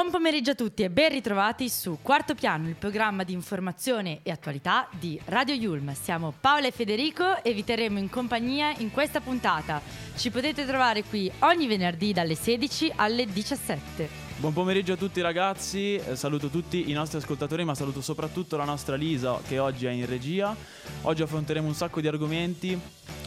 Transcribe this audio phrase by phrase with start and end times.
[0.00, 4.30] Buon pomeriggio a tutti e ben ritrovati su Quarto Piano, il programma di informazione e
[4.30, 5.92] attualità di Radio Yulm.
[5.92, 9.82] Siamo Paola e Federico e vi terremo in compagnia in questa puntata.
[10.16, 14.08] Ci potete trovare qui ogni venerdì dalle 16 alle 17.
[14.38, 18.64] Buon pomeriggio a tutti ragazzi, eh, saluto tutti i nostri ascoltatori ma saluto soprattutto la
[18.64, 20.56] nostra Lisa che oggi è in regia.
[21.02, 22.80] Oggi affronteremo un sacco di argomenti,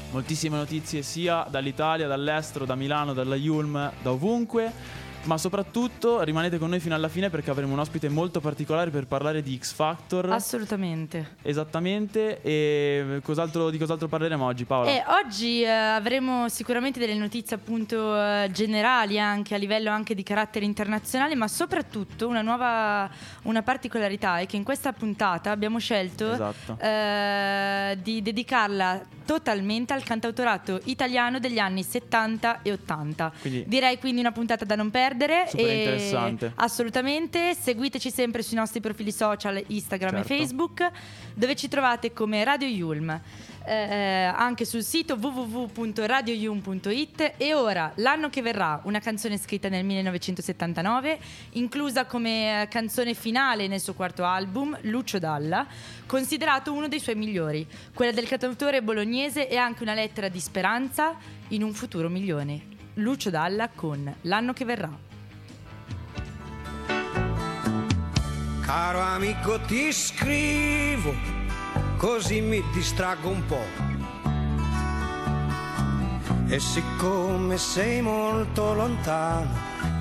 [0.09, 6.69] moltissime notizie sia dall'Italia, dall'estero, da Milano, dalla Yulm, da ovunque ma soprattutto rimanete con
[6.69, 10.31] noi fino alla fine perché avremo un ospite molto particolare per parlare di X Factor.
[10.31, 11.35] Assolutamente.
[11.41, 12.41] Esattamente.
[12.41, 14.89] E cos'altro, di cos'altro parleremo oggi, Paola?
[14.89, 20.23] Eh, oggi eh, avremo sicuramente delle notizie appunto eh, generali anche a livello anche di
[20.23, 23.09] carattere internazionale, ma soprattutto una nuova
[23.43, 26.77] una particolarità è che in questa puntata abbiamo scelto esatto.
[26.79, 33.31] eh, di dedicarla totalmente al cantautorato italiano degli anni 70 e 80.
[33.39, 35.12] Quindi, Direi quindi una puntata da non perdere.
[35.47, 36.51] Super interessante.
[36.55, 37.53] Assolutamente.
[37.53, 40.33] Seguiteci sempre sui nostri profili social Instagram certo.
[40.33, 40.91] e Facebook,
[41.33, 43.21] dove ci trovate come Radio Yulm
[43.65, 51.17] eh, anche sul sito www.radioyum.it e ora l'anno che verrà, una canzone scritta nel 1979,
[51.51, 55.65] inclusa come eh, canzone finale nel suo quarto album, Lucio Dalla,
[56.05, 61.15] considerato uno dei suoi migliori, quella del cantautore bolognese e anche una lettera di speranza
[61.49, 62.72] in un futuro migliore.
[62.95, 64.91] Lucio Dalla con L'anno che verrà.
[68.61, 71.13] Caro amico ti scrivo
[71.97, 73.65] così mi distraggo un po'.
[76.47, 79.49] E siccome sei molto lontano,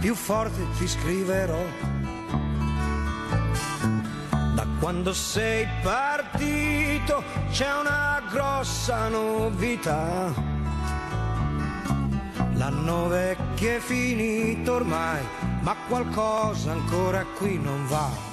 [0.00, 1.64] più forte ti scriverò.
[4.55, 10.61] Da quando sei partito c'è una grossa novità.
[12.54, 15.22] L'anno vecchio è finito ormai,
[15.60, 18.30] ma qualcosa ancora qui non va.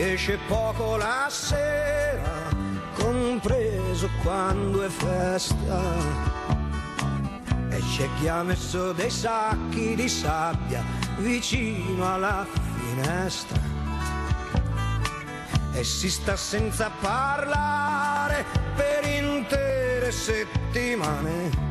[0.00, 2.48] esce poco la sera,
[2.94, 5.82] compreso quando è festa.
[7.68, 10.82] E c'è chi ha messo dei sacchi di sabbia
[11.18, 12.46] vicino alla
[12.78, 13.75] finestra.
[15.78, 18.44] E si sta senza parlare
[18.74, 21.64] per intere settimane.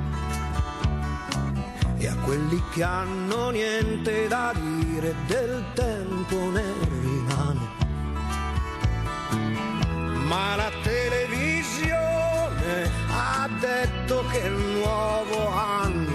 [1.98, 7.84] E a quelli che hanno niente da dire del tempo ne rimane
[10.26, 16.15] ma la televisione ha detto che il nuovo anno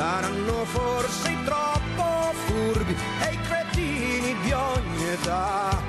[0.00, 5.79] Saranno forse troppo furbi e i cretini di ogni età.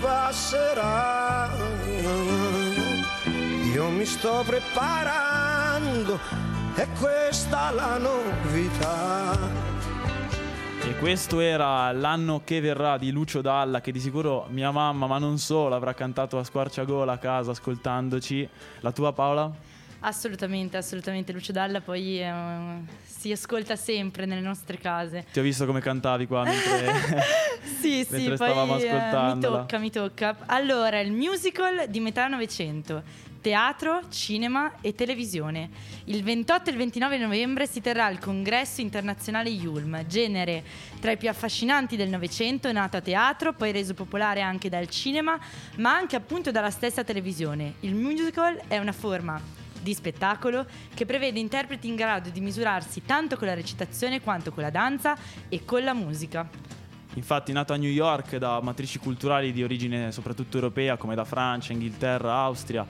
[0.00, 1.50] Passerà.
[3.72, 6.18] io mi sto preparando,
[6.74, 9.38] è questa la novità.
[10.82, 15.18] E questo era l'anno che verrà di Lucio Dalla, che di sicuro mia mamma, ma
[15.18, 18.48] non solo, avrà cantato a squarciagola a casa ascoltandoci.
[18.80, 19.52] La tua Paola?
[20.00, 21.32] Assolutamente, assolutamente.
[21.32, 22.32] Lucio Dalla poi eh,
[23.02, 25.26] si ascolta sempre nelle nostre case.
[25.30, 27.20] Ti ho visto come cantavi qua mentre,
[27.80, 30.36] Sì, sì, mentre poi stavamo eh, mi tocca, mi tocca.
[30.46, 33.28] Allora, il musical di metà Novecento.
[33.42, 35.70] Teatro, cinema e televisione.
[36.04, 40.62] Il 28 e il 29 novembre si terrà il congresso internazionale Yulm, genere
[41.00, 45.38] tra i più affascinanti del Novecento, nato a teatro, poi reso popolare anche dal cinema,
[45.76, 47.76] ma anche appunto dalla stessa televisione.
[47.80, 49.40] Il musical è una forma
[49.80, 54.62] di spettacolo che prevede interpreti in grado di misurarsi tanto con la recitazione quanto con
[54.62, 55.16] la danza
[55.48, 56.48] e con la musica.
[57.14, 61.72] Infatti, nato a New York da matrici culturali di origine soprattutto europea, come da Francia,
[61.72, 62.86] Inghilterra, Austria,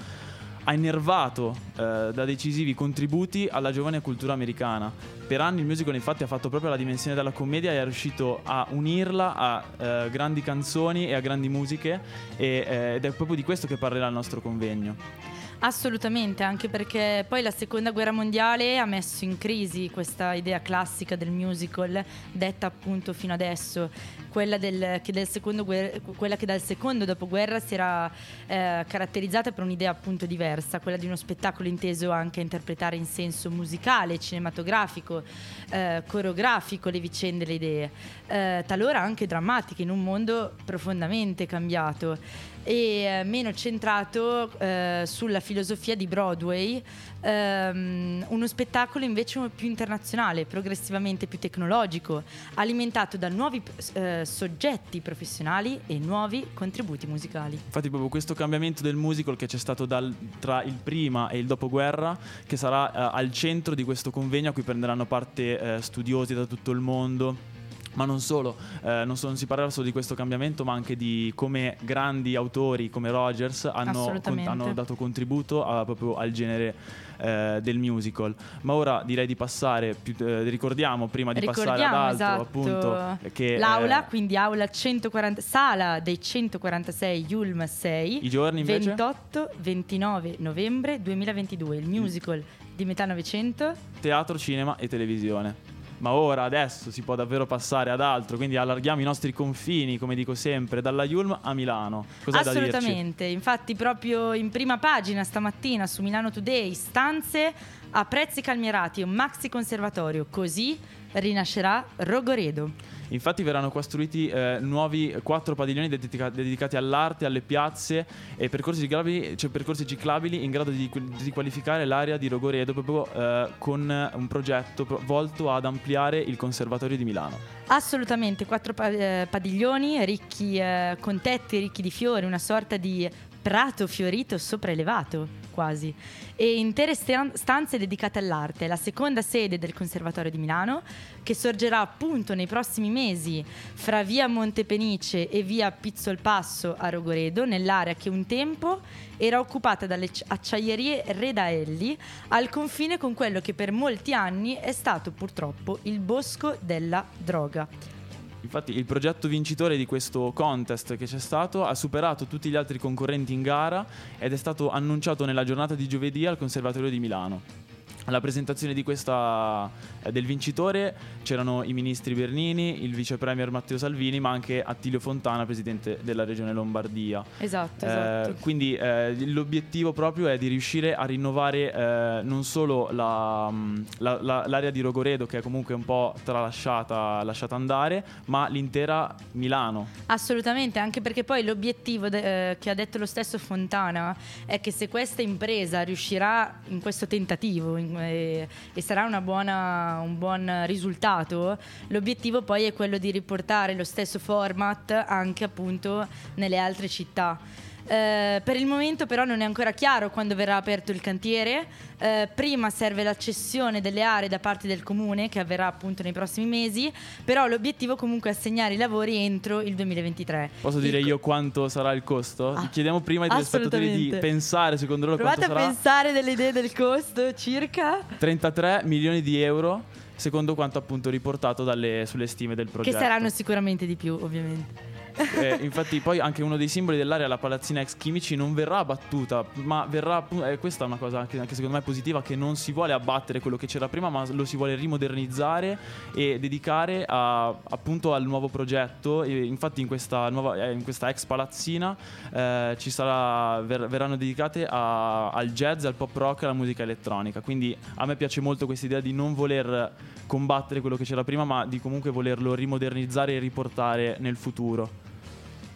[0.64, 4.92] ha innervato eh, da decisivi contributi alla giovane cultura americana.
[5.26, 8.40] Per anni il musical infatti ha fatto proprio la dimensione della commedia e è riuscito
[8.42, 12.00] a unirla a eh, grandi canzoni e a grandi musiche
[12.36, 15.39] e, eh, ed è proprio di questo che parlerà il nostro convegno.
[15.62, 21.16] Assolutamente, anche perché poi la seconda guerra mondiale ha messo in crisi questa idea classica
[21.16, 22.02] del musical,
[22.32, 23.90] detta appunto fino adesso,
[24.30, 28.10] quella, del, che, del secondo quella che dal secondo dopoguerra si era
[28.46, 33.04] eh, caratterizzata per un'idea appunto diversa, quella di uno spettacolo inteso anche a interpretare in
[33.04, 35.22] senso musicale, cinematografico,
[35.68, 37.90] eh, coreografico le vicende, le idee,
[38.28, 42.16] eh, talora anche drammatiche in un mondo profondamente cambiato
[42.62, 46.82] e eh, meno centrato eh, sulla filosofia di Broadway,
[47.20, 52.22] ehm, uno spettacolo invece più internazionale, progressivamente più tecnologico,
[52.54, 53.62] alimentato da nuovi
[53.92, 57.54] eh, soggetti professionali e nuovi contributi musicali.
[57.54, 61.46] Infatti proprio questo cambiamento del musical che c'è stato dal- tra il prima e il
[61.46, 62.16] dopoguerra,
[62.46, 66.46] che sarà eh, al centro di questo convegno a cui prenderanno parte eh, studiosi da
[66.46, 67.58] tutto il mondo.
[67.94, 70.96] Ma non solo, eh, non, so- non si parlerà solo di questo cambiamento, ma anche
[70.96, 74.48] di come grandi autori come Rogers hanno, Assolutamente.
[74.48, 76.74] hanno dato contributo a- proprio al genere
[77.22, 78.34] eh, del musical.
[78.62, 82.42] Ma ora direi di passare, più- eh, ricordiamo prima di passare ad Ricordiamo altro, esatto,
[82.42, 88.94] appunto, che l'aula, eh, quindi aula 140, sala dei 146 Yulm 6, i giorni invece
[88.94, 92.42] 28-29 novembre 2022, il musical
[92.74, 93.74] di metà Novecento.
[94.00, 95.69] teatro, cinema e televisione.
[96.00, 100.14] Ma ora, adesso, si può davvero passare ad altro, quindi allarghiamo i nostri confini, come
[100.14, 102.06] dico sempre, dalla Yulm a Milano.
[102.24, 102.48] Dirci?
[102.48, 107.52] Assolutamente, infatti proprio in prima pagina stamattina su Milano Today, stanze
[107.90, 110.78] a prezzi calmierati, un maxi conservatorio, così
[111.12, 112.98] rinascerà Rogoredo.
[113.10, 119.36] Infatti verranno costruiti eh, nuovi quattro padiglioni dedica- dedicati all'arte, alle piazze e percorsi ciclabili,
[119.36, 124.26] cioè percorsi ciclabili in grado di, di riqualificare l'area di Rogoredo proprio eh, con un
[124.26, 127.38] progetto pro- volto ad ampliare il conservatorio di Milano.
[127.66, 133.08] Assolutamente, quattro pa- eh, padiglioni ricchi eh, con tetti ricchi di fiori, una sorta di
[133.40, 135.94] prato fiorito sopraelevato quasi
[136.36, 140.82] e intere stan- stanze dedicate all'arte, la seconda sede del Conservatorio di Milano
[141.22, 147.94] che sorgerà appunto nei prossimi mesi fra via Montepenice e via Pizzolpasso a Rogoredo, nell'area
[147.94, 148.80] che un tempo
[149.16, 151.96] era occupata dalle acciaierie Redaelli
[152.28, 157.99] al confine con quello che per molti anni è stato purtroppo il bosco della droga.
[158.42, 162.78] Infatti il progetto vincitore di questo contest che c'è stato ha superato tutti gli altri
[162.78, 163.84] concorrenti in gara
[164.18, 167.69] ed è stato annunciato nella giornata di giovedì al Conservatorio di Milano.
[168.06, 169.70] Alla presentazione di questa,
[170.02, 174.98] eh, del vincitore c'erano i ministri Bernini, il vice premier Matteo Salvini, ma anche Attilio
[174.98, 177.22] Fontana, presidente della regione Lombardia.
[177.38, 178.34] Esatto, Eh, esatto.
[178.40, 184.18] quindi eh, l'obiettivo proprio è di riuscire a rinnovare eh, non solo la- mh, la-
[184.22, 189.86] la- l'area di Rogoredo, che è comunque un po' tralasciata, lasciata andare, ma l'intera Milano.
[190.06, 194.16] Assolutamente, anche perché poi l'obiettivo de- eh, che ha detto lo stesso Fontana
[194.46, 200.18] è che se questa impresa riuscirà in questo tentativo in- eh, e sarà buona- un
[200.18, 206.88] buon risultato, l'obiettivo poi è quello di riportare lo stesso format anche appunto nelle altre
[206.88, 207.38] città.
[207.86, 211.66] Eh, per il momento però non è ancora chiaro quando verrà aperto il cantiere.
[211.98, 216.12] Eh, prima serve la cessione delle aree da parte del comune che avverrà appunto nei
[216.12, 216.90] prossimi mesi,
[217.24, 220.50] però l'obiettivo comunque è assegnare i lavori entro il 2023.
[220.62, 222.52] Posso Il dire co- io quanto sarà il costo?
[222.54, 225.72] Ah, Chiediamo prima ai telespettatori di pensare secondo loro Provate a quanto sarà.
[225.74, 229.84] pensare delle idee del costo circa 33 milioni di euro,
[230.16, 232.96] secondo quanto appunto riportato dalle- sulle stime del che progetto.
[232.98, 234.88] saranno sicuramente di più, ovviamente.
[235.16, 239.44] Eh, infatti poi anche uno dei simboli dell'area, la palazzina ex chimici, non verrà abbattuta,
[239.54, 242.72] ma verrà eh, questa è una cosa anche, anche secondo me positiva, che non si
[242.72, 245.78] vuole abbattere quello che c'era prima, ma lo si vuole rimodernizzare
[246.14, 249.22] e dedicare a, appunto al nuovo progetto.
[249.22, 251.96] E infatti in questa, nuova, eh, in questa ex palazzina
[252.32, 256.82] eh, ci sarà, ver- verranno dedicate a- al jazz, al pop rock e alla musica
[256.82, 257.40] elettronica.
[257.40, 259.92] Quindi a me piace molto questa idea di non voler
[260.26, 265.08] combattere quello che c'era prima, ma di comunque volerlo rimodernizzare e riportare nel futuro.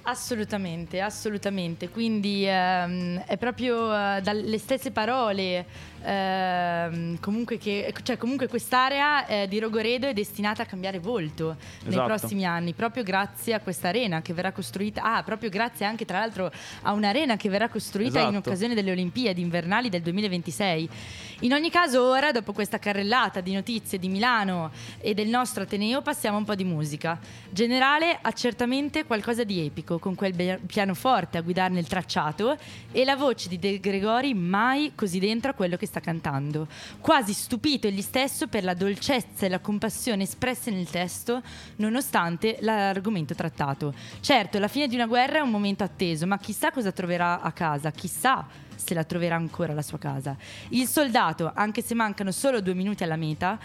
[0.06, 1.88] Assolutamente, assolutamente.
[1.88, 5.64] Quindi ehm, è proprio eh, dalle stesse parole.
[6.04, 11.90] Ehm, comunque, che, cioè, comunque quest'area eh, di Rogoredo è destinata a cambiare volto nei
[11.92, 12.06] Esatto.
[12.06, 15.02] prossimi anni, proprio grazie a questa arena che verrà costruita.
[15.02, 16.50] Ah, proprio grazie anche tra l'altro
[16.82, 18.48] a un'arena che verrà costruita in Esatto.
[18.48, 20.88] occasione delle Olimpiadi invernali del 2026.
[21.40, 24.70] In ogni caso, ora, dopo questa carrellata di notizie di Milano
[25.00, 27.18] e del nostro Ateneo, passiamo a un po' di musica.
[27.50, 32.56] Generale ha certamente qualcosa di epico, con quel be- pianoforte a guidarne il tracciato
[32.92, 36.66] e la voce di De Gregori mai così dentro a quello che sta cantando.
[37.00, 41.40] Quasi stupito egli stesso per la dolcezza e la compassione espresse nel testo,
[41.76, 43.94] nonostante l'argomento trattato.
[44.20, 47.52] Certo, la fine di una guerra è un momento atteso, ma chissà cosa troverà a
[47.52, 50.36] casa, chissà se la troverà ancora la sua casa.
[50.70, 53.58] Il soldato, anche se mancano solo due minuti alla meta,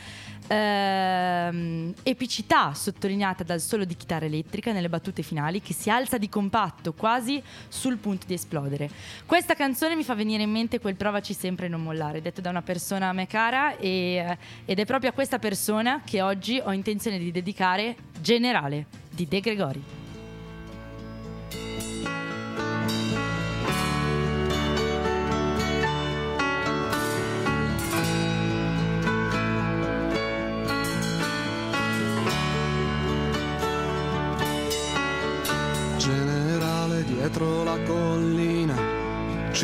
[0.48, 6.30] ehm, epicità sottolineata dal solo di chitarra elettrica nelle battute finali che si alza di
[6.30, 8.90] compatto quasi sul punto di esplodere.
[9.26, 12.50] Questa canzone mi fa venire in mente quel provaci sempre e non mollare, detto da
[12.50, 16.72] una persona a me cara e- ed è proprio a questa persona che oggi ho
[16.72, 19.99] intenzione di dedicare Generale di De Gregori.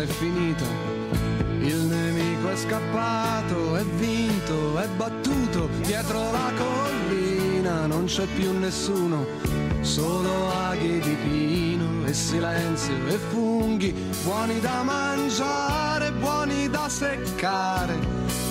[0.00, 0.64] È finita,
[1.60, 9.26] il nemico è scappato, è vinto, è battuto, dietro la collina non c'è più nessuno,
[9.82, 13.92] solo aghi di pino e silenzio e funghi,
[14.24, 17.98] buoni da mangiare, buoni da seccare,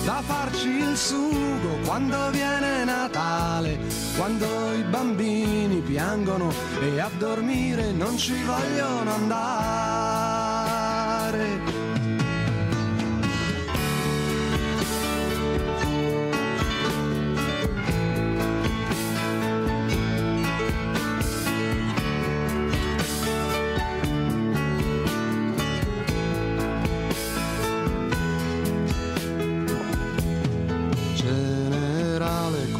[0.04, 3.78] da farci il sugo quando viene Natale,
[4.16, 10.29] quando i bambini piangono e a dormire non ci vogliono andare.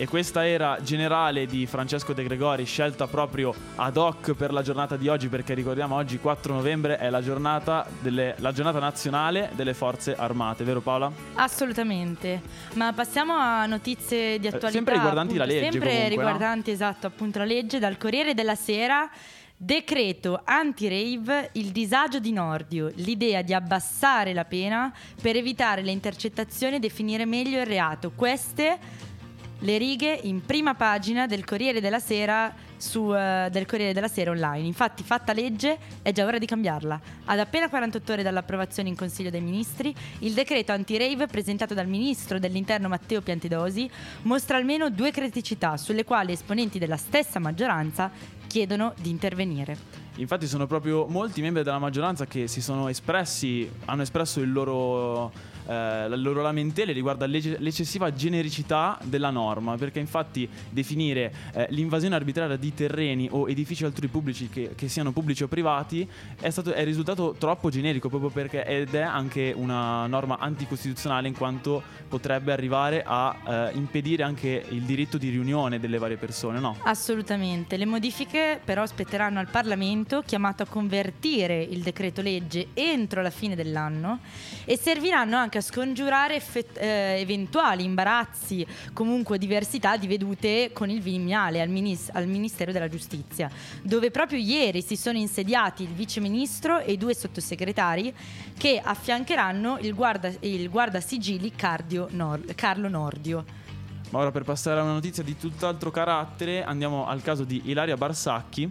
[0.00, 4.96] E questa era Generale di Francesco De Gregori, scelta proprio ad hoc per la giornata
[4.96, 9.74] di oggi, perché ricordiamo oggi 4 novembre è la giornata, delle, la giornata nazionale delle
[9.74, 11.10] forze armate, vero Paola?
[11.34, 12.40] Assolutamente.
[12.74, 14.68] Ma passiamo a notizie di attualità.
[14.68, 16.22] Eh, sempre riguardanti appunto, la legge, Sempre comunque, no?
[16.22, 19.10] riguardanti, esatto, appunto la legge dal Corriere della Sera.
[19.60, 26.76] Decreto anti-rave, il disagio di Nordio, l'idea di abbassare la pena per evitare le intercettazioni
[26.76, 28.12] e definire meglio il reato.
[28.14, 28.78] Queste
[29.60, 34.30] le righe in prima pagina del Corriere della Sera su, eh, del Corriere della Sera
[34.30, 34.66] online.
[34.66, 37.00] Infatti, fatta legge, è già ora di cambiarla.
[37.24, 42.38] Ad appena 48 ore dall'approvazione in Consiglio dei Ministri, il decreto anti-rave presentato dal ministro
[42.38, 43.90] dell'Interno Matteo Piantedosi
[44.22, 48.10] mostra almeno due criticità sulle quali esponenti della stessa maggioranza
[48.46, 50.06] chiedono di intervenire.
[50.16, 55.30] Infatti sono proprio molti membri della maggioranza che si sono espressi, hanno espresso il loro,
[55.68, 62.14] eh, le loro lamentele riguardo all'ecce- l'eccessiva genericità della norma, perché infatti definire eh, l'invasione
[62.14, 66.08] arbitraria di terreni o edifici altrui pubblici che, che siano pubblici o privati
[66.40, 71.36] è, stato, è risultato troppo generico proprio perché ed è anche una norma anticostituzionale in
[71.36, 76.76] quanto potrebbe arrivare a eh, impedire anche il diritto di riunione delle varie persone, no?
[76.84, 77.76] Assolutamente.
[77.76, 83.54] Le modifiche però spetteranno al Parlamento chiamato a convertire il decreto legge entro la fine
[83.54, 84.20] dell'anno
[84.64, 91.00] e serviranno anche a scongiurare effett- eh, eventuali imbarazzi, comunque diversità di vedute con il
[91.00, 93.50] Vignale al, minis- al Ministero della Giustizia,
[93.82, 98.14] dove proprio ieri si sono insediati il Vice Ministro e i due sottosegretari
[98.56, 103.44] che affiancheranno il, guarda- il guardasigilli Cardio Nor- Carlo Nordio.
[104.10, 107.96] Ma ora per passare a una notizia di tutt'altro carattere andiamo al caso di Ilaria
[107.96, 108.70] Barsacchi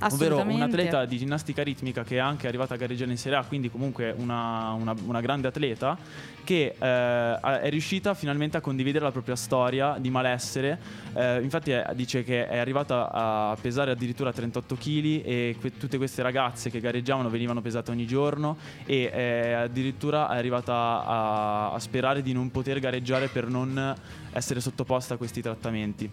[0.00, 0.54] ovvero Assolutamente.
[0.64, 4.14] un'atleta di ginnastica ritmica che è anche arrivata a gareggiare in Serie A, quindi comunque
[4.16, 5.96] una, una- una grande atleta,
[6.44, 10.78] che eh, è riuscita finalmente a condividere la propria storia di malessere.
[11.14, 15.96] Eh, infatti è- dice che è arrivata a pesare addirittura 38 kg e que- tutte
[15.96, 21.78] queste ragazze che gareggiavano venivano pesate ogni giorno e eh, addirittura è arrivata a, a
[21.78, 23.94] sperare di non poter gareggiare per non
[24.32, 26.10] essere sottoposta a questi trattamenti.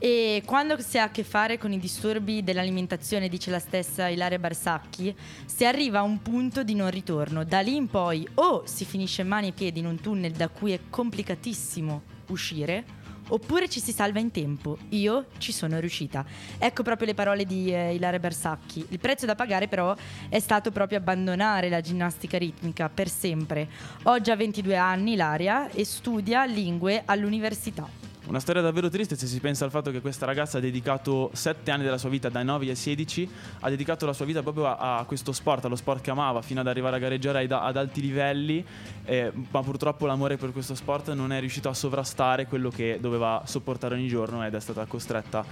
[0.00, 4.38] E quando si ha a che fare con i disturbi dell'alimentazione, dice la stessa Ilaria
[4.38, 5.12] Barsacchi,
[5.44, 7.42] si arriva a un punto di non ritorno.
[7.42, 10.70] Da lì in poi o si finisce mani e piedi in un tunnel da cui
[10.70, 12.84] è complicatissimo uscire,
[13.30, 14.78] oppure ci si salva in tempo.
[14.90, 16.24] Io ci sono riuscita.
[16.58, 18.86] Ecco proprio le parole di eh, Ilaria Barsacchi.
[18.90, 19.96] Il prezzo da pagare però
[20.28, 23.68] è stato proprio abbandonare la ginnastica ritmica per sempre.
[24.04, 28.07] Oggi ha 22 anni Ilaria e studia lingue all'università.
[28.28, 31.70] Una storia davvero triste se si pensa al fatto che questa ragazza ha dedicato 7
[31.70, 34.98] anni della sua vita, dai 9 ai 16, ha dedicato la sua vita proprio a,
[34.98, 38.02] a questo sport, allo sport che amava, fino ad arrivare a gareggiare ai- ad alti
[38.02, 38.62] livelli,
[39.06, 43.44] eh, ma purtroppo l'amore per questo sport non è riuscito a sovrastare quello che doveva
[43.46, 45.42] sopportare ogni giorno ed è stata costretta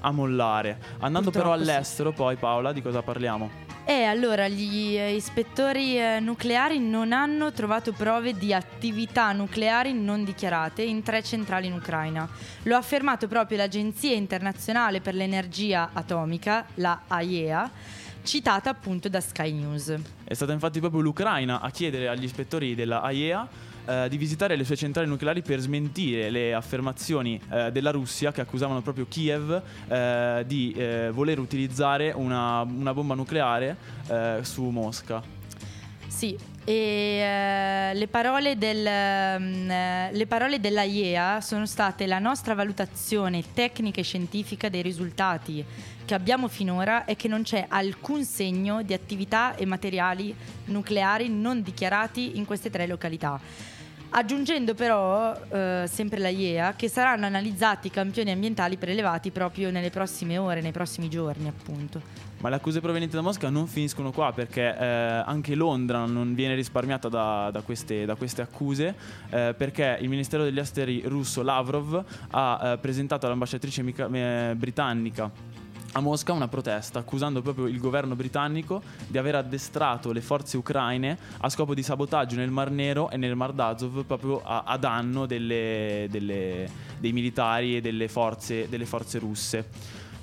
[0.00, 0.80] a mollare.
[0.98, 1.70] Andando però Purtroppo sì.
[1.70, 3.63] all'estero, poi Paola, di cosa parliamo?
[3.86, 10.24] E allora gli eh, ispettori eh, nucleari non hanno trovato prove di attività nucleari non
[10.24, 12.26] dichiarate in tre centrali in Ucraina.
[12.62, 17.70] Lo ha affermato proprio l'Agenzia internazionale per l'energia atomica, la AIEA,
[18.22, 19.94] citata appunto da Sky News.
[20.24, 23.46] È stata infatti proprio l'Ucraina a chiedere agli ispettori della AIEA
[23.86, 28.40] eh, di visitare le sue centrali nucleari per smentire le affermazioni eh, della Russia che
[28.40, 33.76] accusavano proprio Kiev eh, di eh, voler utilizzare una, una bomba nucleare
[34.08, 35.22] eh, su Mosca.
[36.06, 42.54] Sì, e eh, le, parole del, eh, le parole della IEA sono state la nostra
[42.54, 45.64] valutazione tecnica e scientifica dei risultati
[46.04, 50.34] che abbiamo finora è che non c'è alcun segno di attività e materiali
[50.66, 53.40] nucleari non dichiarati in queste tre località.
[54.16, 59.90] Aggiungendo però, eh, sempre la IEA, che saranno analizzati i campioni ambientali prelevati proprio nelle
[59.90, 62.00] prossime ore, nei prossimi giorni appunto.
[62.38, 66.54] Ma le accuse provenienti da Mosca non finiscono qua perché eh, anche Londra non viene
[66.54, 68.94] risparmiata da, da queste, da queste accuse
[69.30, 75.28] eh, perché il Ministero degli Esteri russo Lavrov ha eh, presentato all'ambasciatrice mica- eh, britannica
[75.96, 81.16] a Mosca una protesta accusando proprio il governo britannico di aver addestrato le forze ucraine
[81.38, 85.26] a scopo di sabotaggio nel Mar Nero e nel Mar d'Azov proprio a, a danno
[85.26, 89.68] delle- delle- dei militari e delle forze, delle forze russe.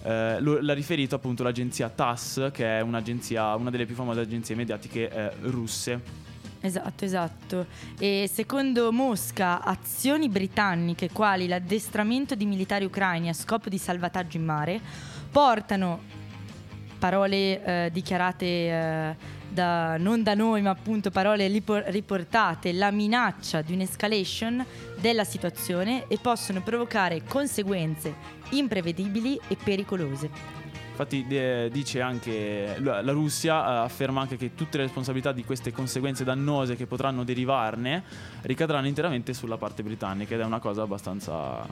[0.03, 5.10] Eh, lo- l'ha riferito appunto l'agenzia TASS, che è una delle più famose agenzie mediatiche
[5.10, 6.19] eh, russe.
[6.63, 7.65] Esatto, esatto.
[7.97, 14.45] E secondo Mosca, azioni britanniche quali l'addestramento di militari ucraini a scopo di salvataggio in
[14.45, 14.79] mare
[15.31, 16.09] portano
[16.99, 19.15] parole eh, dichiarate eh,
[19.49, 24.63] da, non da noi, ma appunto parole ripor- riportate, la minaccia di un'escalation
[24.99, 28.13] della situazione e possono provocare conseguenze
[28.51, 30.59] imprevedibili e pericolose.
[30.91, 31.25] Infatti
[31.71, 36.75] dice anche la Russia eh, afferma anche che tutte le responsabilità di queste conseguenze dannose
[36.75, 38.03] che potranno derivarne
[38.41, 41.65] ricadranno interamente sulla parte britannica ed è una cosa abbastanza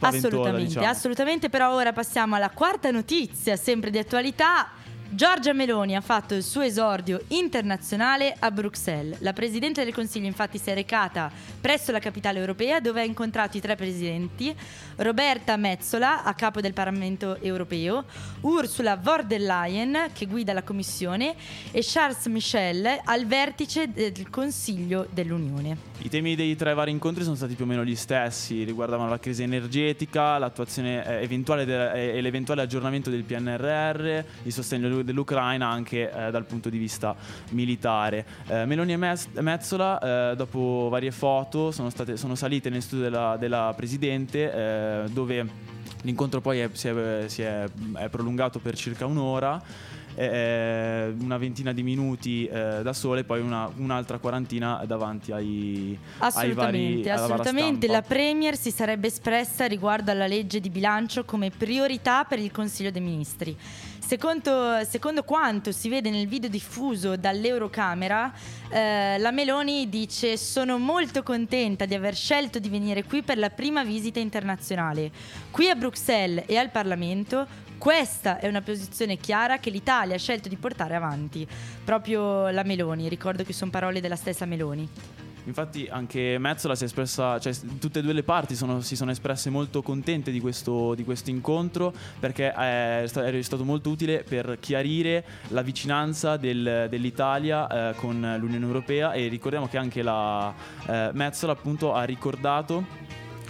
[0.00, 0.86] Assolutamente, diciamo.
[0.86, 4.70] assolutamente, però ora passiamo alla quarta notizia, sempre di attualità.
[5.10, 9.18] Giorgia Meloni ha fatto il suo esordio internazionale a Bruxelles.
[9.20, 13.56] La Presidente del Consiglio infatti si è recata presso la capitale europea dove ha incontrato
[13.56, 14.54] i tre presidenti,
[14.96, 18.04] Roberta Metsola, a capo del Parlamento europeo,
[18.42, 21.34] Ursula von der Leyen, che guida la Commissione,
[21.70, 25.88] e Charles Michel al vertice del Consiglio dell'Unione.
[26.00, 29.18] I temi dei tre vari incontri sono stati più o meno gli stessi, riguardavano la
[29.18, 36.10] crisi energetica, l'attuazione eh, eventuale de- e l'eventuale aggiornamento del PNRR, il sostegno dell'Ucraina anche
[36.10, 37.14] eh, dal punto di vista
[37.50, 38.24] militare.
[38.46, 43.04] Eh, Meloni e Mez- Mezzola, eh, dopo varie foto, sono, state, sono salite nel studio
[43.04, 45.46] della, della Presidente eh, dove
[46.02, 49.60] l'incontro poi è- si, è, si è- è prolungato per circa un'ora
[50.14, 56.52] eh, una ventina di minuti eh, da sole, poi una- un'altra quarantina davanti ai, ai
[56.52, 57.86] vari Assolutamente, assolutamente.
[57.86, 62.90] La Premier si sarebbe espressa riguardo alla legge di bilancio come priorità per il Consiglio
[62.90, 63.56] dei Ministri.
[64.08, 68.32] Secondo, secondo quanto si vede nel video diffuso dall'Eurocamera,
[68.70, 73.50] eh, la Meloni dice sono molto contenta di aver scelto di venire qui per la
[73.50, 75.10] prima visita internazionale.
[75.50, 80.48] Qui a Bruxelles e al Parlamento questa è una posizione chiara che l'Italia ha scelto
[80.48, 81.46] di portare avanti.
[81.84, 84.88] Proprio la Meloni, ricordo che sono parole della stessa Meloni.
[85.48, 89.10] Infatti anche Mezzola si è espressa, cioè tutte e due le parti sono- si sono
[89.10, 94.24] espresse molto contente di questo, di questo incontro perché è, sta- è stato molto utile
[94.28, 100.52] per chiarire la vicinanza del- dell'Italia eh, con l'Unione Europea e ricordiamo che anche la
[100.86, 102.84] eh, Mezzola appunto ha ricordato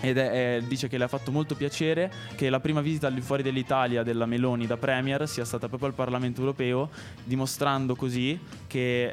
[0.01, 3.43] ed è- è- dice che le ha fatto molto piacere che la prima visita fuori
[3.43, 6.89] dell'Italia della Meloni da Premier sia stata proprio al Parlamento europeo,
[7.25, 9.11] dimostrando così che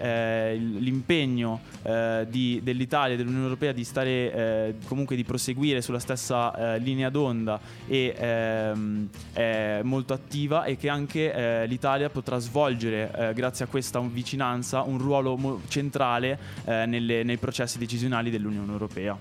[0.51, 5.99] eh, l'impegno eh, di- dell'Italia e dell'Unione Europea di stare eh, comunque di proseguire sulla
[5.99, 12.37] stessa eh, linea d'onda e ehm, è molto attiva e che anche eh, l'Italia potrà
[12.37, 18.29] svolgere eh, grazie a questa vicinanza un ruolo mo- centrale eh, nelle- nei processi decisionali
[18.29, 19.17] dell'Unione Europea.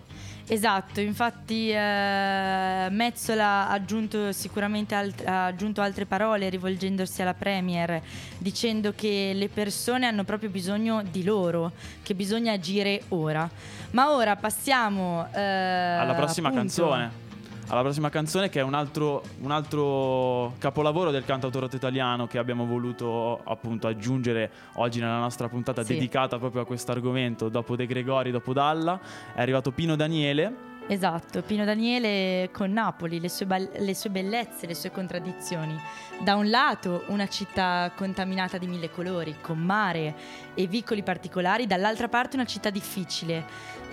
[0.46, 8.00] Esatto, infatti eh, Mezzola ha aggiunto sicuramente alt- ha aggiunto altre parole rivolgendosi alla Premier
[8.36, 13.48] dicendo che le persone hanno proprio bisogno di loro, che bisogna agire ora.
[13.92, 17.22] Ma ora passiamo eh, alla prossima appunto- canzone.
[17.68, 22.66] Alla prossima canzone che è un altro, un altro capolavoro del cantautorato italiano che abbiamo
[22.66, 25.94] voluto appunto aggiungere oggi nella nostra puntata Sì.
[25.94, 27.48] dedicata proprio a questo argomento.
[27.48, 29.00] Dopo De Gregori, dopo Dalla,
[29.34, 30.72] è arrivato Pino Daniele.
[30.86, 35.74] Esatto, Pino Daniele con Napoli, le sue, bal- le sue bellezze, le sue contraddizioni.
[36.22, 40.14] Da un lato una città contaminata di mille colori, con mare
[40.52, 43.44] e vicoli particolari, dall'altra parte una città difficile,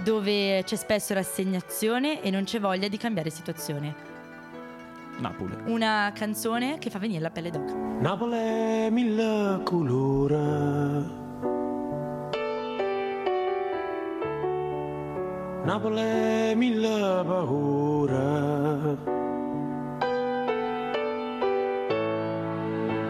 [0.04, 4.10] dove c'è spesso rassegnazione e non c'è voglia di cambiare situazione.
[5.19, 5.56] Napoli.
[5.65, 7.73] Una canzone che fa venire la pelle d'oca.
[7.73, 11.20] Napoli mille colori.
[15.63, 18.97] Napoli mille paure.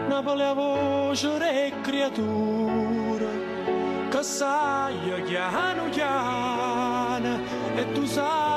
[0.08, 3.30] Napoli è voce e creatura
[4.10, 7.38] che sai chiano chiano
[7.74, 8.51] e tu sai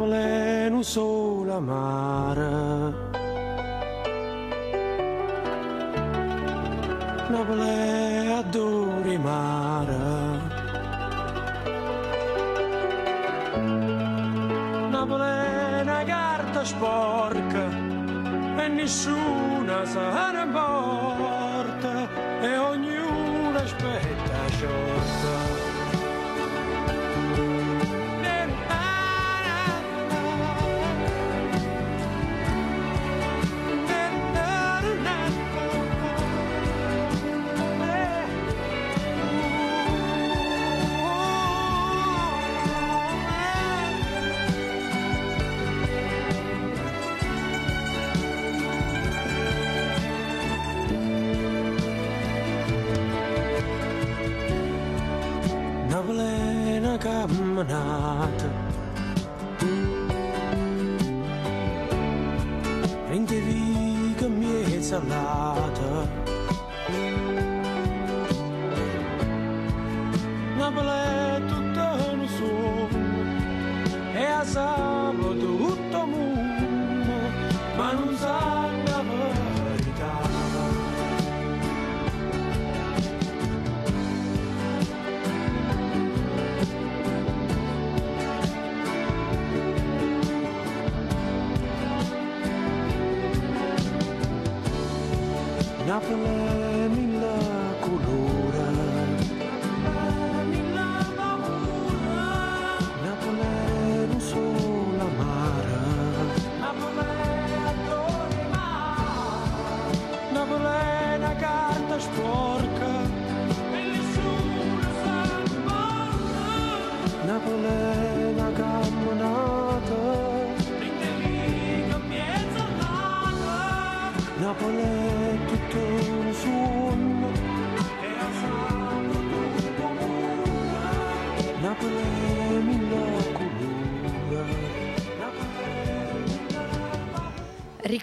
[0.00, 2.48] Napoli è un solo mare.
[7.28, 9.98] Napoli è adori mare.
[14.88, 17.68] Napoli è una carta sporca
[18.56, 20.00] e nessuna se
[20.32, 22.08] ne importa
[22.40, 25.39] e ognuno aspetta sciorta.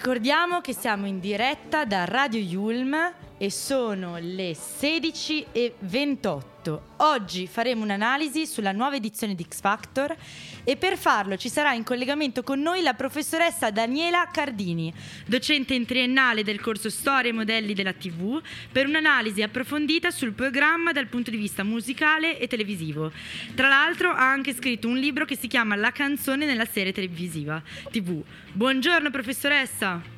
[0.08, 2.96] Ricordiamo che siamo in diretta da Radio Yulm
[3.36, 6.57] e sono le 16.28.
[6.98, 10.14] Oggi faremo un'analisi sulla nuova edizione di X Factor
[10.64, 14.92] e per farlo ci sarà in collegamento con noi la professoressa Daniela Cardini,
[15.26, 20.92] docente in triennale del corso Storia e Modelli della TV, per un'analisi approfondita sul programma
[20.92, 23.12] dal punto di vista musicale e televisivo.
[23.54, 27.62] Tra l'altro ha anche scritto un libro che si chiama La canzone nella serie televisiva
[27.90, 28.22] TV.
[28.52, 30.17] Buongiorno professoressa!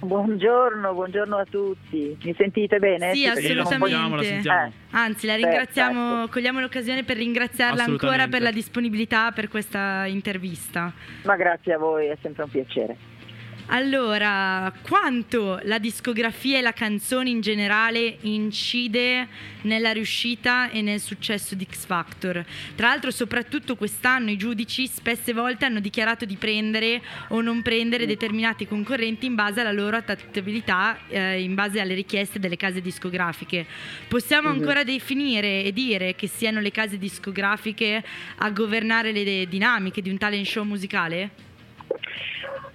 [0.00, 2.16] Buongiorno, buongiorno a tutti.
[2.22, 3.12] Mi sentite bene?
[3.12, 4.38] Sì, la assolutamente.
[4.38, 10.90] Eh, Anzi, la ringraziamo, cogliamo l'occasione per ringraziarla ancora per la disponibilità per questa intervista.
[11.24, 12.96] ma grazie a voi, è sempre un piacere.
[13.72, 19.28] Allora, quanto la discografia e la canzone in generale incide
[19.62, 22.44] nella riuscita e nel successo di X Factor?
[22.74, 28.06] Tra l'altro, soprattutto quest'anno i giudici spesse volte hanno dichiarato di prendere o non prendere
[28.06, 33.64] determinati concorrenti in base alla loro adattabilità, eh, in base alle richieste delle case discografiche.
[34.08, 34.58] Possiamo Mhm.
[34.58, 38.02] ancora definire e dire che siano le case discografiche
[38.38, 41.30] a governare le dinamiche di un talent show musicale?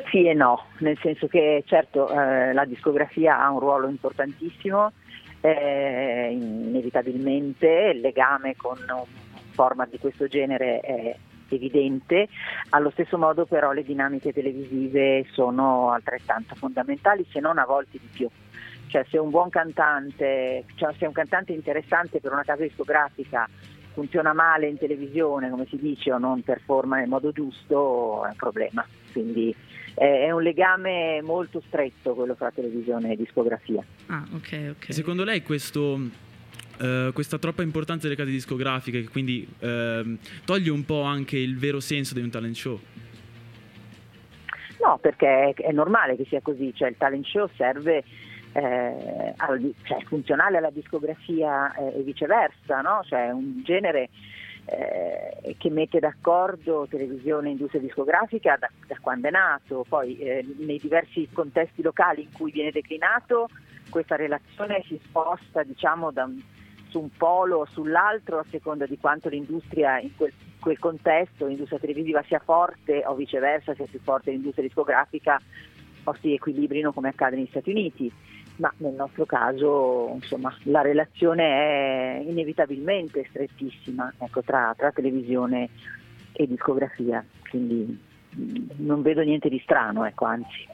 [0.10, 4.92] Sì e no, nel senso che certo eh, la discografia ha un ruolo importantissimo,
[5.42, 9.04] eh, inevitabilmente il legame con un
[9.52, 11.16] format di questo genere è
[11.50, 12.28] evidente,
[12.70, 18.10] allo stesso modo però le dinamiche televisive sono altrettanto fondamentali, se non a volte di
[18.12, 18.30] più.
[18.88, 23.48] Cioè se un buon cantante, cioè se un cantante interessante per una casa discografica
[23.94, 28.36] funziona male in televisione, come si dice, o non performa nel modo giusto, è un
[28.36, 28.86] problema.
[29.12, 29.56] Quindi
[29.96, 33.84] eh, è un legame molto stretto quello fra televisione e discografia.
[34.08, 34.94] Ah, ok, ok.
[34.94, 36.00] Secondo lei questo,
[36.80, 41.58] eh, questa troppa importanza delle case discografiche, che quindi ehm, toglie un po' anche il
[41.58, 42.80] vero senso di un talent show?
[44.82, 48.04] No, perché è, è normale che sia così, cioè il talent show serve,
[48.52, 53.02] eh, al- cioè, è funzionale alla discografia eh, e viceversa, no?
[53.08, 54.10] cioè è un genere
[54.66, 60.46] eh, che mette d'accordo televisione e industria discografica da, da quando è nato, poi eh,
[60.58, 63.48] nei diversi contesti locali in cui viene declinato
[63.90, 66.28] questa relazione si sposta diciamo da
[66.90, 71.80] su un polo o sull'altro a seconda di quanto l'industria in quel, quel contesto, l'industria
[71.80, 75.40] televisiva sia forte o viceversa sia più forte l'industria discografica
[76.06, 78.12] o si equilibrino come accade negli Stati Uniti.
[78.58, 85.70] Ma nel nostro caso insomma, la relazione è inevitabilmente strettissima ecco, tra, tra televisione
[86.32, 90.68] e discografia, quindi mh, non vedo niente di strano, ecco, anzi.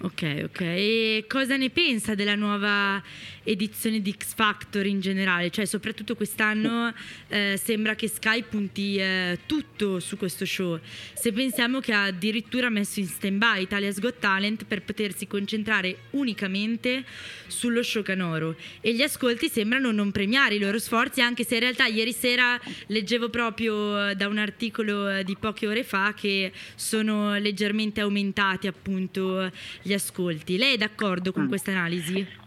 [0.00, 0.60] Ok, ok.
[0.60, 3.02] E cosa ne pensa della nuova
[3.42, 5.50] edizione di X Factor in generale?
[5.50, 6.94] Cioè, soprattutto quest'anno
[7.26, 10.78] eh, sembra che Sky punti eh, tutto su questo show.
[11.14, 17.04] Se pensiamo che ha addirittura messo in stand-by Italia's Got Talent per potersi concentrare unicamente
[17.48, 18.54] sullo show canoro.
[18.80, 22.56] E gli ascolti sembrano non premiare i loro sforzi, anche se in realtà ieri sera
[22.86, 28.68] leggevo proprio eh, da un articolo eh, di poche ore fa che sono leggermente aumentati
[28.68, 29.50] appunto
[29.88, 30.56] gli ascolti.
[30.58, 31.48] Lei è d'accordo con Mm.
[31.48, 32.46] questa analisi?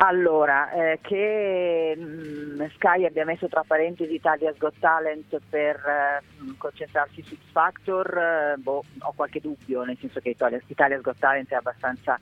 [0.00, 6.22] Allora, eh, che mh, Sky abbia messo tra parentesi Italia's Got Talent per eh,
[6.56, 11.18] concentrarsi su X Factor, eh, boh, ho qualche dubbio, nel senso che Italia- Italia's Got
[11.18, 12.16] Talent è abbastanza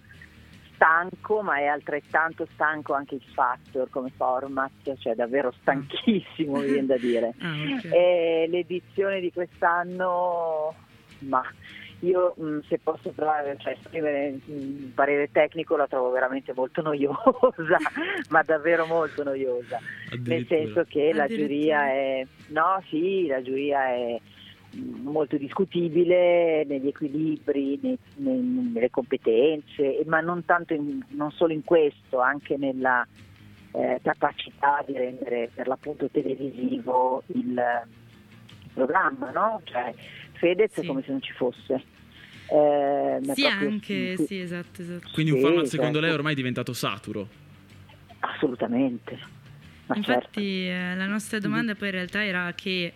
[0.75, 6.87] stanco, ma è altrettanto stanco anche X Factor come format, cioè davvero stanchissimo, mi viene
[6.87, 7.35] da dire.
[7.41, 7.85] Ah, ok.
[7.93, 10.75] E l'edizione di quest'anno,
[11.21, 11.43] ma
[12.01, 17.79] io mh, se posso trovare, cioè, esprimere un parere tecnico la trovo veramente molto noiosa,
[18.29, 19.79] ma davvero molto noiosa,
[20.25, 24.21] nel senso che la giuria è, no sì, la giuria è
[24.73, 31.53] mh, molto discutibile negli equilibri, nei- nei- nelle competenze, ma non, tanto in- non solo
[31.55, 33.07] in questo, anche nella
[33.73, 39.61] eh, capacità di rendere per l'appunto televisivo il, il programma, no?
[39.65, 39.93] Cioè
[40.39, 40.81] Fedez Sì.
[40.81, 41.83] è come se non ci fosse.
[42.49, 45.09] Eh, ma Sì, anche, sì, esatto, esatto.
[45.13, 46.07] Quindi un format secondo certo.
[46.07, 47.29] lei ormai è diventato saturo.
[48.21, 49.19] Assolutamente.
[49.87, 50.11] Ma certo.
[50.13, 52.93] Infatti eh, la nostra domanda poi in realtà era che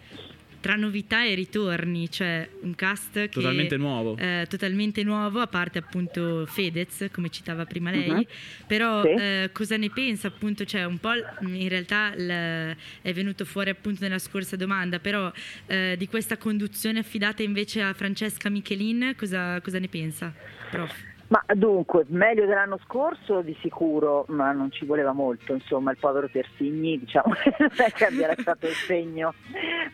[0.60, 4.16] tra novità e ritorni, cioè un cast che Totalmente nuovo.
[4.16, 8.24] eh, totalmente nuovo, a parte appunto Fedez, come citava prima lei, Mhm.
[8.66, 9.08] però Sì.
[9.08, 13.70] eh, cosa ne pensa appunto, cioè un po' l- in realtà l- è venuto fuori
[13.70, 15.32] appunto nella scorsa domanda, però
[15.66, 20.34] eh, di questa conduzione affidata invece a Francesca Michelin, cosa, cosa ne pensa?
[20.68, 21.08] Prof.
[21.30, 26.28] Ma dunque, meglio dell'anno scorso di sicuro, ma non ci voleva molto, insomma, il povero
[26.28, 27.32] Tersigni, diciamo,
[27.94, 29.32] che abbia lasciato il segno,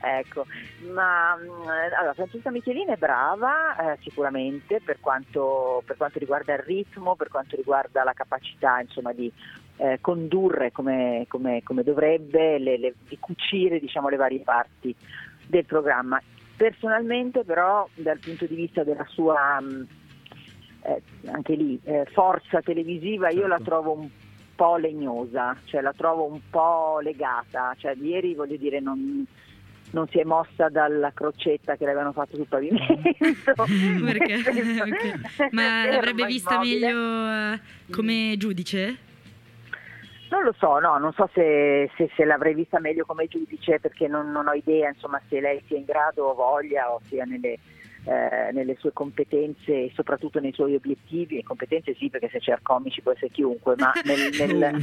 [0.01, 0.46] ecco.
[0.94, 1.68] Ma mh,
[1.99, 7.29] allora, Francesca Michelin è brava, eh, sicuramente, per quanto, per quanto riguarda il ritmo, per
[7.29, 9.31] quanto riguarda la capacità, insomma, di
[9.77, 14.96] eh, condurre come, come- come dovrebbe, le- le- di cucire, diciamo, le varie parti
[15.46, 16.18] del programma.
[16.57, 19.61] Personalmente, però, dal punto di vista della sua...
[19.61, 19.87] mh,
[20.87, 23.64] eh, anche lì eh, forza televisiva io la Certo.
[23.70, 24.09] trovo un
[24.55, 29.25] po' legnosa, cioè la trovo un po' legata, cioè ieri voglio dire non,
[29.90, 32.96] non si è mossa dalla crocetta che le avevano fatto sul pavimento.
[34.05, 34.37] Perché?
[34.53, 34.85] Nel senso-
[35.44, 35.53] Ok.
[35.53, 36.87] Ma l'avrebbe vista immobile.
[36.87, 37.61] meglio eh,
[37.92, 38.96] come giudice?
[40.29, 44.09] Non lo so, no, non so se, se- se l'avrei vista meglio come giudice perché
[44.09, 47.57] non, non ho idea insomma, se lei sia in grado o voglia o sia nelle,
[48.07, 51.38] eh, nelle sue competenze e soprattutto nei suoi obiettivi.
[51.38, 54.31] E competenze sì, perché se c'è comici può essere chiunque, ma nel...
[54.38, 54.83] nel-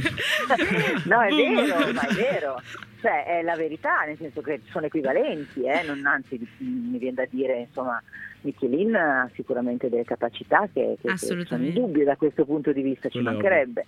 [1.04, 2.60] no, è vero, ma è vero.
[3.04, 7.26] Cioè, è la verità, nel senso che sono equivalenti, eh, non, anzi mi viene da
[7.28, 8.02] dire, insomma,
[8.40, 13.10] Michelin ha sicuramente delle capacità che, che- che sono indubbie da questo punto di vista,
[13.10, 13.84] ci Quello mancherebbe.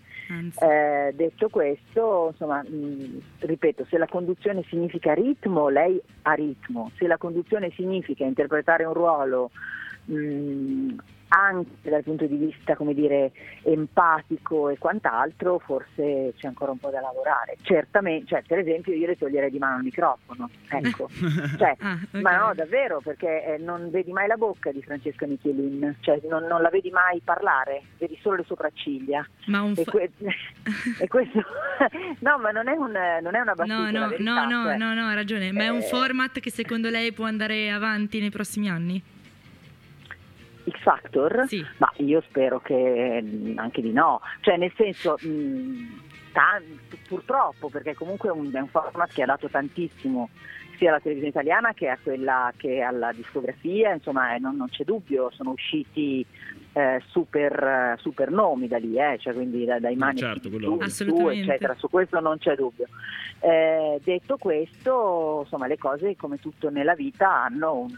[0.61, 7.07] Eh, detto questo, insomma, mh, ripeto, se la conduzione significa ritmo, lei ha ritmo, se
[7.07, 9.51] la conduzione significa interpretare un ruolo
[10.05, 10.95] mh,
[11.29, 16.91] anche dal punto di vista, come dire, empatico e quant'altro, forse c'è ancora un po'
[16.91, 17.57] da lavorare.
[17.63, 21.09] Certamente, cioè, per esempio, io le toglierei di mano il microfono, ecco.
[21.57, 22.21] Cioè, Ah, ok.
[22.23, 26.45] ma no, davvero, perché eh, non vedi mai la bocca di Francesca Michelin, cioè non,
[26.45, 29.27] non la vedi mai parlare, vedi solo le sopracciglia.
[29.47, 30.11] Ma un E, fa- que-
[31.01, 31.43] e questo
[32.21, 33.91] no, ma non è, un- non è una battuta.
[33.91, 34.77] No, no, verità, no, no, cioè.
[34.77, 35.53] no, no, ha ragione.
[35.53, 39.03] Ma è un Eh, format che secondo lei può andare avanti nei prossimi anni?
[40.71, 41.45] X Factor?
[41.47, 41.65] Sì.
[41.79, 46.01] Ma io spero che mh, anche di no, cioè nel senso mh,
[46.33, 50.29] tan- purtroppo perché comunque è un, è un format che ha dato tantissimo
[50.77, 54.85] sia alla televisione italiana che a quella che alla discografia, insomma eh, non, non c'è
[54.85, 56.25] dubbio, sono usciti
[56.75, 60.79] eh, super, eh, super nomi da lì, eh, cioè quindi da- dai mani certo, quello
[60.89, 62.87] su, eccetera, su questo non c'è dubbio.
[63.41, 67.97] Eh, detto questo, insomma le cose come tutto nella vita hanno un,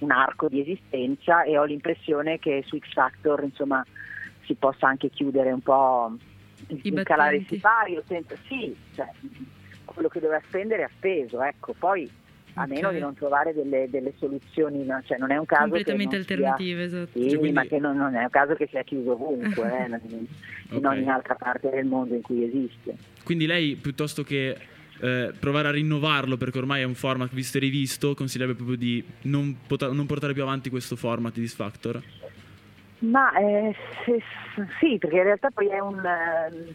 [0.00, 3.84] un arco di esistenza e ho l'impressione che su X Factor insomma
[4.44, 6.12] si possa anche chiudere un po'
[6.68, 9.08] I incalare il sipario senza, sì, cioè,
[9.84, 12.10] quello che doveva spendere ha speso, ecco, poi
[12.54, 12.94] a meno Ok.
[12.94, 15.00] di non trovare delle, delle soluzioni, no?
[15.04, 17.18] cioè non è un caso Completamente che non sia- alternative, esatto.
[17.20, 19.86] sì, Cioè, quindi- ma che non, non è un caso che sia chiuso ovunque, eh,
[20.74, 20.92] in Ok.
[20.92, 22.94] ogni altra parte del mondo in cui esiste.
[23.24, 24.56] Quindi lei, piuttosto che
[25.00, 29.02] eh, provare a rinnovarlo, perché ormai è un format visto e rivisto, consiglierebbe proprio di
[29.22, 32.02] non, pota- non portare più avanti questo format di X Factor?
[33.00, 33.74] Ma eh,
[34.04, 34.22] se-
[34.78, 36.74] sì, perché in realtà poi è un, eh,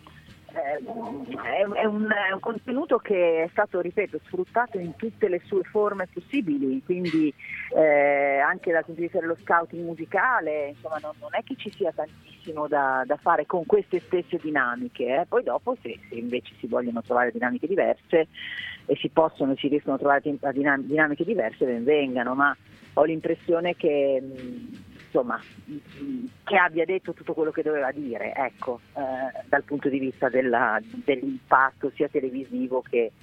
[0.56, 5.42] è, un- è un, è un contenuto che è stato, ripeto, sfruttato in tutte le
[5.46, 7.34] sue forme possibili, quindi
[7.76, 11.72] eh, anche dal punto di vista dello scouting musicale, insomma non, non è che ci
[11.72, 15.26] sia tantissimo da, da fare con queste stesse dinamiche, eh.
[15.28, 18.28] poi dopo se, se invece si vogliono trovare dinamiche diverse
[18.86, 20.22] e si possono e si riescono a trovare
[20.54, 22.56] dinam- dinamiche diverse, ben vengano, ma
[22.94, 25.40] ho l'impressione che mh, insomma
[26.44, 30.80] che abbia detto tutto quello che doveva dire, ecco, eh, dal punto di vista della-
[30.84, 33.14] dell'impatto sia televisivo che,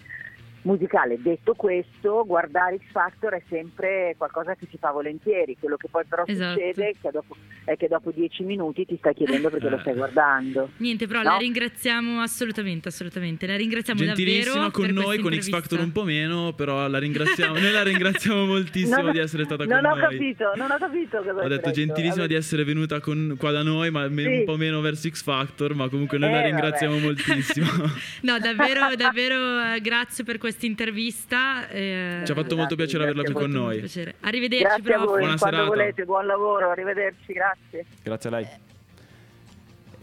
[0.62, 1.20] musicale.
[1.20, 6.04] Detto questo, guardare X Factor è sempre qualcosa che si fa volentieri, quello che poi
[6.08, 6.52] però Esatto.
[6.58, 9.94] succede è che, dopo, è che dopo dieci minuti ti stai chiedendo perché lo stai
[9.94, 10.70] guardando.
[10.78, 11.30] Niente, però No?
[11.30, 13.46] la ringraziamo assolutamente, assolutamente.
[13.46, 15.48] La ringraziamo Gentilissima davvero con per noi, con X.
[15.50, 19.44] Factor un po' meno, però la ringraziamo, noi la ringraziamo moltissimo Non ho- di essere
[19.44, 20.00] stata non con ho noi.
[20.00, 23.90] capito, non ho capito cosa Ho detto gentilissima di essere venuta con- qua da noi,
[23.90, 24.24] ma Sì.
[24.24, 27.04] un po' meno verso X Factor, ma comunque noi la Eh, ringraziamo vabbè.
[27.04, 27.66] moltissimo.
[28.22, 31.68] No, davvero, davvero eh, grazie per questa intervista.
[31.68, 33.78] eh, Ci ha fatto molto piacere averla qui con noi.
[33.78, 34.14] piacere.
[34.20, 35.08] Arrivederci, Grazie a prof.
[35.08, 35.64] voi, Buona quando serata.
[35.76, 37.86] volete, buon lavoro, arrivederci, grazie.
[38.02, 38.46] Grazie a lei.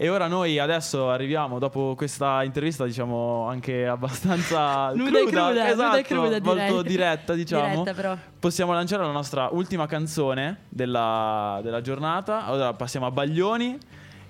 [0.01, 5.69] E ora noi adesso arriviamo, dopo questa intervista, diciamo, anche abbastanza Nuda e cruda, cruda,
[5.69, 6.83] esatto, cruda, molto direi.
[6.83, 7.67] diretta, diciamo.
[7.83, 8.17] Diretta, però.
[8.39, 12.49] Possiamo lanciare la nostra ultima canzone della, della giornata.
[12.51, 13.77] Ora passiamo a Baglioni.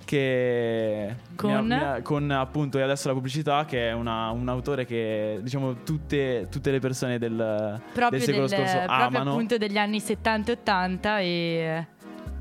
[0.10, 1.52] Che Con?
[1.52, 4.84] mi ha- mi ha- con appunto e adesso la pubblicità, che è una- un autore
[4.84, 9.32] che diciamo tutte, tutte le persone del, proprio, del secolo del- scorso proprio amano.
[9.34, 11.86] appunto degli anni 70 e 80 e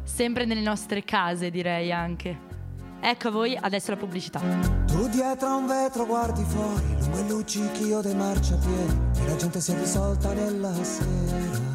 [0.03, 2.39] sempre nelle nostre case direi anche.
[3.01, 4.41] Ecco a voi adesso la pubblicità.
[4.87, 9.61] Tu dietro a un vetro guardi fuori, lungo il luccichio dei marciapiedi, e la gente
[9.61, 11.68] si è dissolta nella sera.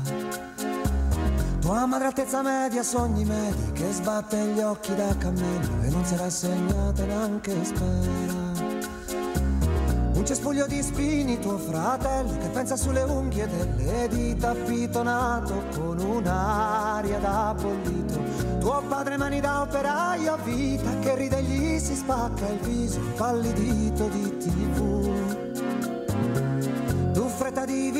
[1.63, 6.13] Tua madre altezza media, sogni medi, che sbatte gli occhi da cammello e non si
[6.13, 8.51] è rassegnata neanche spera.
[10.13, 17.19] Un cespuglio di spini, tuo fratello, che pensa sulle unghie delle dita, appitonato con un'aria
[17.19, 18.19] da bollito.
[18.59, 24.07] Tuo padre mani da operaio a vita, che ride gli si spacca il viso, impallidito
[24.09, 25.02] di tv.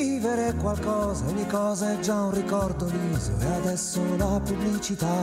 [0.04, 5.22] Vivere qualcosa, ogni cosa è già un ricordo liso e adesso la pubblicità.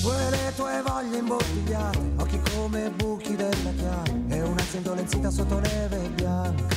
[0.00, 5.60] Tu e le tue voglie imbottigliate, occhi come buchi della chiave, e un'ansia indolenzita sotto
[5.60, 6.76] neve bianca.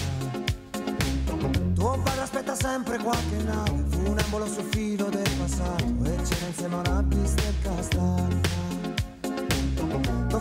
[1.73, 7.01] Tuo padre aspetta sempre qualche nave, funambolo sul filo del passato, e c'era insieme una
[7.01, 8.60] bistecca stanca.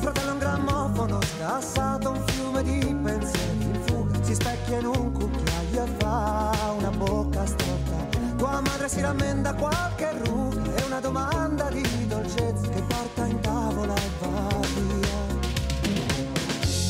[0.01, 5.85] Fratello un grammofono scassato, un fiume di pensieri in fuga, si specchia in un cucchiaio
[5.85, 8.19] e fa una bocca storta.
[8.37, 13.95] Tua madre si rammenda qualche ruga e una domanda di dolcezza che porta in tavola
[13.95, 15.19] e va via.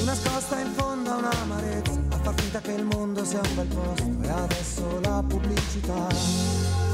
[0.05, 4.09] Nascosta in fondo a un'amarezza, a far finta che il mondo sia un bel posto
[4.23, 6.90] e adesso la pubblicità.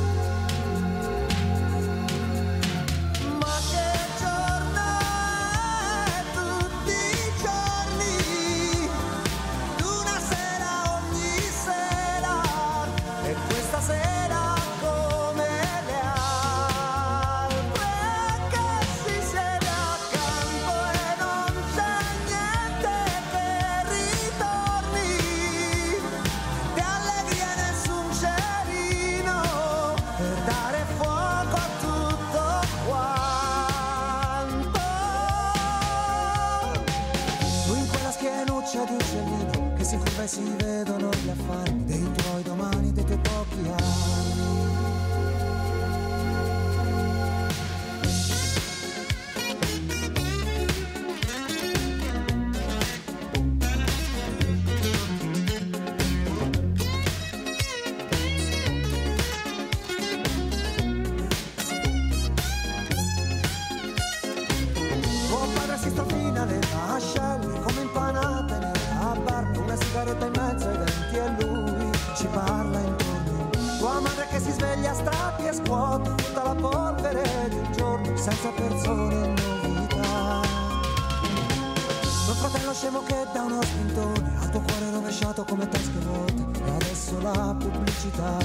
[83.26, 88.38] Che dà uno spintone al tuo cuore rovesciato come tasche vuote E adesso la pubblicità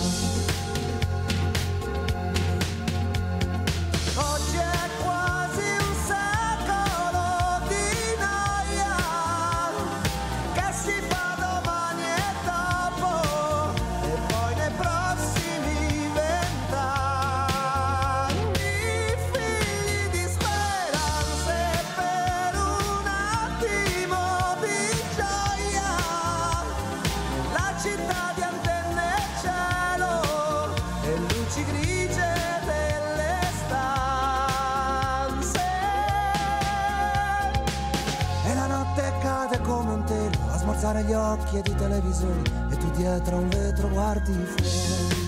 [40.92, 45.21] smorzare gli occhi e di televisori e tu dietro a un vetro guardi fuori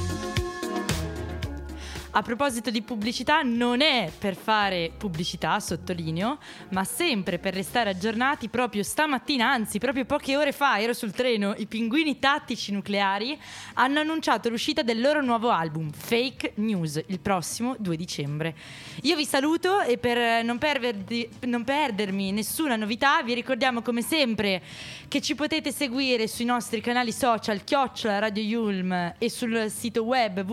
[2.15, 6.37] A proposito di pubblicità, non è per fare pubblicità, sottolineo,
[6.69, 8.49] ma sempre per restare aggiornati.
[8.49, 11.55] Proprio stamattina, anzi, proprio poche ore fa, ero sul treno.
[11.57, 13.35] I pinguini tattici nucleari
[13.73, 18.55] hanno annunciato l'uscita del loro nuovo album, Fake News, il prossimo 2 dicembre.
[19.01, 24.61] Io vi saluto e per non, perverdi- non perdermi nessuna novità, vi ricordiamo come sempre
[25.07, 30.43] che ci potete seguire sui nostri canali social chiocciola Radio Yulm e sul sito web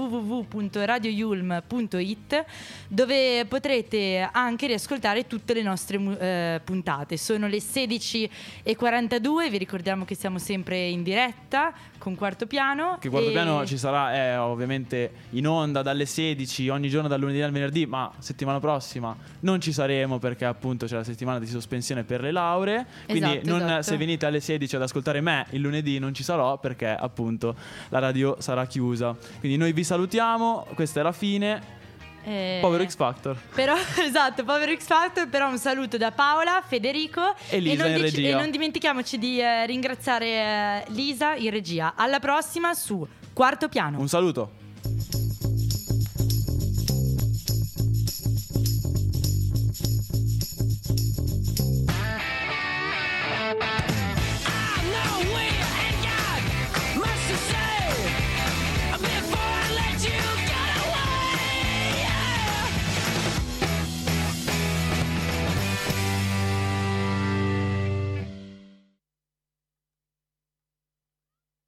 [1.58, 2.44] www.radioyulm.it
[2.88, 7.16] dove potrete anche riascoltare tutte le nostre eh, puntate.
[7.16, 12.96] Sono le 16.42, vi ricordiamo che siamo sempre in diretta con Quarto Piano.
[12.98, 17.20] Che quarto e- piano ci sarà è ovviamente in onda dalle 16 ogni giorno dal
[17.20, 21.46] lunedì al venerdì, ma settimana prossima non ci saremo perché appunto c'è la settimana di
[21.46, 22.86] sospensione per le lauree.
[23.06, 23.82] Quindi Esatto, non- esatto.
[23.82, 27.54] se venite alle 16 ad ascoltare me il lunedì non ci sarò perché appunto
[27.90, 29.14] la radio sarà chiusa.
[29.38, 31.39] Quindi noi vi salutiamo, questa è la fine.
[31.42, 33.36] Eh, Povero X Factor.
[33.54, 33.74] Però,
[34.04, 38.16] esatto, povero X Factor, però un saluto da Paola, Federico E Lisa non in dici-
[38.16, 38.36] regia.
[38.36, 41.94] e non dimentichiamoci di eh, ringraziare eh, Lisa in regia.
[41.96, 43.98] Alla prossima su Quarto Piano.
[43.98, 44.58] Un saluto.